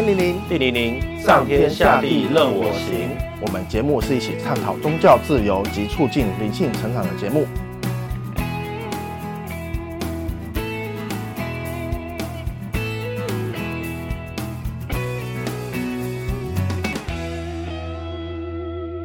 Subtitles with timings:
[0.00, 3.10] 天灵灵，地灵灵，上天下地任我行。
[3.40, 7.44] 我们节目是一起探讨宗教自由及促进灵性成长的节目。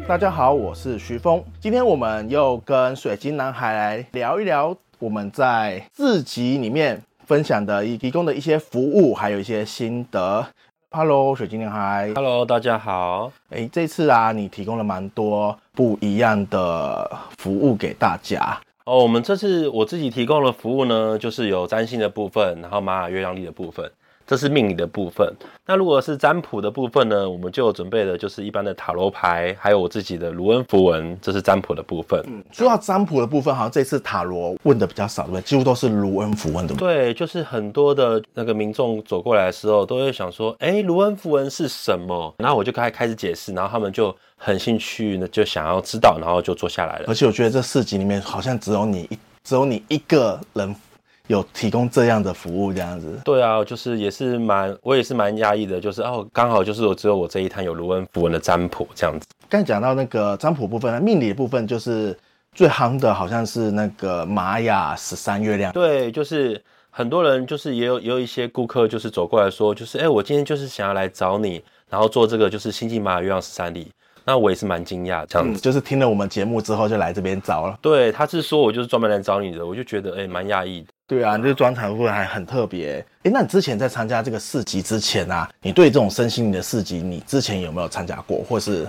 [0.07, 1.44] 大家好，我是徐峰。
[1.60, 10.46] 今天我们又跟水晶男孩来聊一聊我们在自集里面分享的提供的一些服务，还有一些心得。
[10.96, 12.11] Hello，水晶男孩。
[12.14, 13.32] Hello，大家好。
[13.50, 18.56] 哎，这次啊，你提供了蛮多不一样的服务给大家。
[18.83, 23.92] 哦，我们这次我自己提供的服务呢，就是有占星的部分，然后玛雅月亮历的部分。
[24.25, 25.32] 这是命理的部分。
[25.65, 32.22] 那如果是占卜的部分呢，我们就准备的就是一般的塔罗牌，还有我自己的卢恩符文，这是占卜的部分。
[32.27, 35.41] 嗯，说到占卜的部分，好像这次塔罗问的比较少，对不对？
[35.41, 36.95] 几乎都是卢恩符文，对不对？
[36.95, 42.33] 对，就是很多的那个民众走过来的时候，都会想说，哎，卢恩符文是什么？
[42.38, 47.05] 然后我就开开始解释，然后他们就很兴趣呢，就想要知道，然后就坐下来了。
[47.08, 50.75] 而且我觉得这四集里面，好像只有你一，只有你一个人。
[51.34, 53.20] 有提供这样的服务，这样子。
[53.26, 59.26] 对啊，就是也是蛮，我也是蛮压抑的，就是哦，刚好就是我只有我这一摊有卢恩符文的占卜这样子。
[59.50, 62.17] 刚才讲到那个占卜部分，命理的部分就是
[62.54, 65.73] 最夯的，好像是那个玛雅十三月亮。
[65.73, 73.92] 对，就是很多人就是也有也有一些顾客就是走过来说，就是哎，我今天就是想要来找你，然后做这个就是星际玛雅月亮十三历。
[74.26, 77.78] 那我也是蛮惊讶，这样子、嗯，就是听了我们节目之后就来这边找了。
[77.81, 80.88] 对，他是说我就是专门来找你的，我就觉得哎，蛮讶异的。
[81.07, 83.05] 对啊，你这个专场会还很特别。
[83.23, 88.43] 哎，那你之前在参加这个市集之前啊，你对这种身心灵的市集，你之前有没有参加过？
[88.47, 88.87] 或是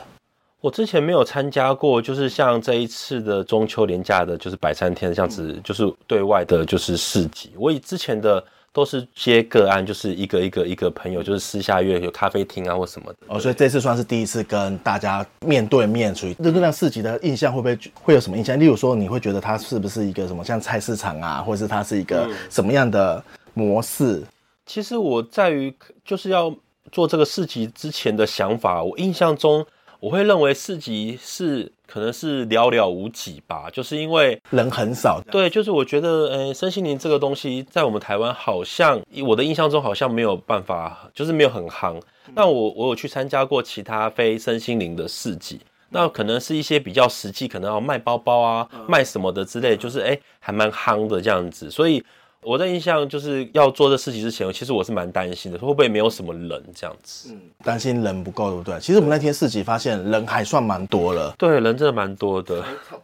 [0.61, 7.53] 我之前没有参加过，就是像这一次的中秋连假的，就是百三天这样子，就是对外的，就是市集。
[7.57, 8.43] 我以之前的。
[8.75, 13.19] 都是接个案，就是一个一个一个朋友，就是私下约有咖啡厅啊或什么的。
[13.29, 18.59] 哦，所以这次算是第一次跟大家面对面，处于那那市集的印象会不会会有什么印象？
[18.59, 23.23] 例如说，你会觉得它是不是一个什么像菜市场啊，或者是它是一个什么样的
[23.53, 24.17] 模式？
[24.17, 24.27] 嗯，
[24.67, 25.73] 其实我在于
[26.05, 26.53] 就是要
[26.91, 29.65] 做这个市集之前的想法，我印象中。
[30.05, 35.19] 我会认为市集是可能是寥寥无几吧，就是因为人很少。
[35.31, 41.99] 对，就是我觉得，呃，身心灵这个东西在我们台湾好像，我的印象中好像没有办法，就是没有很夯。
[42.35, 52.05] 那我我有去参加过其他非身心灵的市集，那可能是一些比较实际，可能要卖包包啊，卖什么的之类，就是哎，还蛮夯的这样子，所以。
[52.45, 57.31] 我的印象就是要做这事情之前，其实我是蛮担心的，会不会没有什么人这样子？
[57.33, 58.79] 嗯，担心人不够，对不对？
[58.81, 62.63] 其实我们那天市集发现人还算蛮多了，对，人真的蛮多的。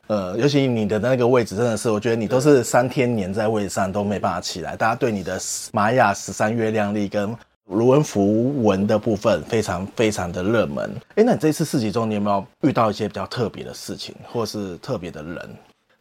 [0.09, 4.77] 呃，尤其你的那个位置真的是，我觉得你都是三天黏在位置上都没办法起来。
[4.77, 5.41] 大家对你的
[5.73, 7.34] 玛雅十三月亮历跟
[7.67, 10.91] 卢恩符文的部分非常非常的热门。
[11.15, 15.50] 哎，那你这次四集中，你有没有遇到一些比较特别的事情，或是特别的人？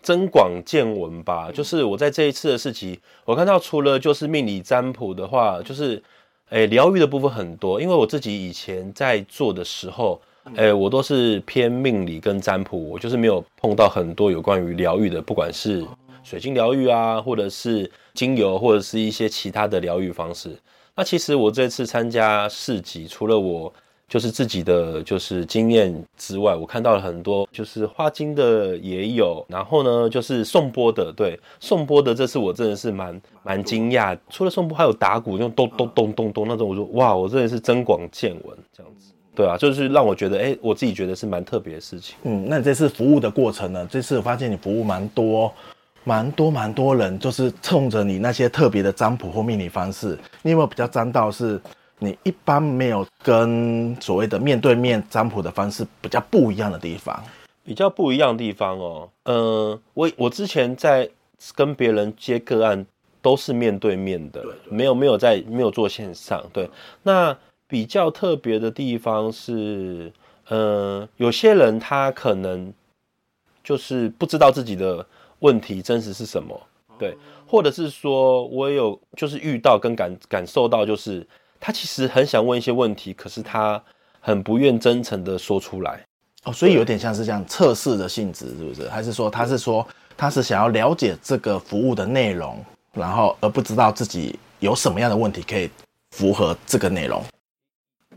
[0.01, 6.01] 增广见闻吧，就是我在这一次的市集，我看到除了就是命理占卜的话，就是，
[6.49, 7.81] 诶疗愈的部分很多。
[7.81, 10.21] 因为我自己以前在做的时候，
[10.55, 15.85] 诶我都是偏命理跟占卜，我就是没有碰到很多有关于疗愈的，不管是
[16.23, 20.57] 水晶疗愈啊，或者是精油，或者是一些其他的疗愈方式。
[20.95, 23.73] 那其实我这次参加市集，除了我。
[24.09, 42.15] 就是自己的就是经验之外，我看到了很多，就是花精的也有，然后呢，就是颂钵的，对，颂钵的这次我真的是蛮蛮惊讶，除了颂钵还有打鼓，用咚咚咚咚咚那种，我说哇，我真的是增广见闻这样子，对啊，就是让我觉得，哎，我自己觉得是蛮特别的事情。
[42.23, 43.87] 嗯，那你这次服务的过程呢？
[43.91, 45.53] 这次我发现你服务蛮多，
[46.03, 51.61] 蛮多蛮多人，就是冲着你那些特别的占卜或命理方式，你有没有比较沾到是？
[52.01, 57.21] 你一般没有跟所谓的面对面占卜的方式比较不一样的地方，
[57.65, 61.09] 比较不一样的地方哦，嗯，我我之前在
[61.53, 62.85] 跟别人接个案
[63.21, 66.69] 都是面对面的，没有没有在没有做线上，对。
[67.03, 67.37] 那
[67.67, 70.09] 比较特别的地方是，
[70.49, 72.73] 嗯，有些人他可能
[73.61, 75.05] 就是不知道自己的
[75.39, 76.57] 问题真实是什么，
[76.97, 81.27] 对，或者是说我有就是遇到跟感感受到就是。
[81.59, 83.81] 他其实很想问一些问题，可是他
[84.21, 86.05] 很不愿真诚的说出来
[86.45, 88.87] 哦，所以有点像是这样测试的性质，是不是？
[88.87, 89.85] 还是说他是说
[90.15, 92.63] 他是想要了解这个服务的内容，
[92.93, 95.69] 然后而不知道自己有什么样的问题可以
[96.11, 97.21] 符合这个内容？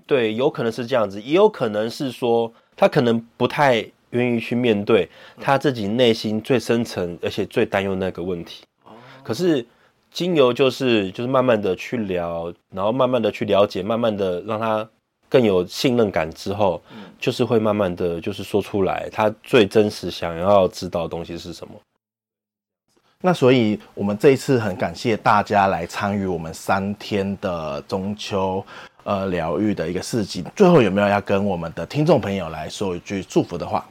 [0.06, 5.08] 对，有可能是这样子，也有可能是说他可能不太愿意去面对
[5.40, 8.62] 他自己内心最深层而且最担忧那个问题。
[9.24, 9.66] 可是。
[10.12, 14.86] 精油就是就是慢慢的去聊，然后慢慢的去了解，慢慢的让他
[15.28, 21.74] 更有信任感之后，嗯、就是会慢慢的就是说出来，他最真实想要知道的东西是什么。
[23.24, 28.64] 那所以，我们这一次很感谢大家来参与我们三天的中秋
[29.04, 30.44] 呃疗愈的一个事情。
[30.56, 33.86] 最后有没有要跟我们的听众朋友来说一句祝福的话？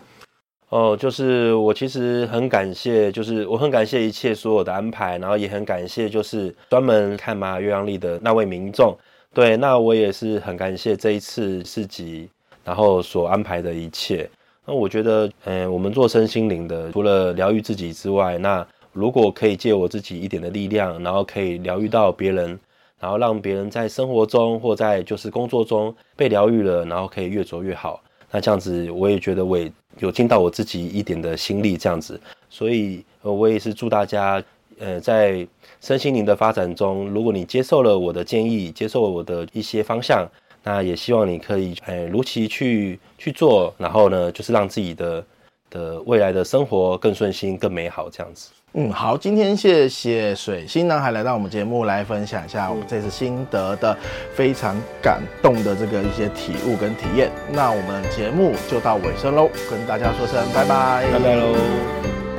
[0.72, 8.98] 哦，就是我其实很感谢，就是我很感谢一切所有的安排，然后也很感谢就是专门看玛雅月亮历的那位民众。
[9.34, 12.30] 对，那我也是很感谢这一次市集，
[12.64, 14.30] 然后所安排的一切。
[14.66, 22.58] 那我觉得，嗯、我们做身心灵的，除了疗愈自己之外，那如果可以借我自己一点的力量，然后可以疗愈到别人，
[22.98, 28.02] 然后让别人在生活中或在就是工作中被疗愈了，然后可以越走越好。
[28.32, 32.20] 那这样子，我也觉得我也有尽到我自己一点的心力，这样子。
[32.50, 34.42] 所以呃，我也是祝大家，
[34.80, 35.46] 呃，在
[35.82, 40.28] 身心灵的发展中，如果你接受了我的建议，接受了我的一些方向，
[40.64, 45.24] 那也希望你可以，呃，如期去去做，然后呢，就是让自己的
[45.72, 48.52] 的未来的生活更顺心、更美好，这样子。
[48.74, 53.98] 嗯，好，今天谢谢水星男孩来到我们节目来分享一下我们这次心得的
[54.34, 57.30] 非常感动的这个一些体悟跟体验。
[57.52, 62.31] 那我们节目就到尾声喽，跟大家说声拜拜，拜拜喽。